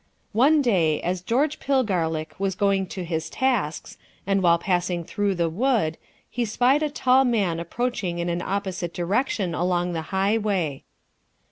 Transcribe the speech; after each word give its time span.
One 0.33 0.63
day 0.63 0.99
as 1.03 1.21
George 1.21 1.59
Pillgarlic 1.59 2.39
was 2.39 2.55
going 2.55 2.87
to 2.87 3.03
his 3.03 3.29
tasks, 3.29 3.99
and 4.25 4.41
while 4.41 4.57
passing 4.57 5.03
through 5.03 5.35
the 5.35 5.47
wood, 5.47 5.99
he 6.27 6.43
spied 6.43 6.81
a 6.81 6.89
tall 6.89 7.23
man 7.23 7.59
approaching 7.59 8.17
in 8.17 8.27
an 8.27 8.41
opposite 8.41 8.95
direction 8.95 9.53
along 9.53 9.93
the 9.93 10.01
highway. 10.09 10.85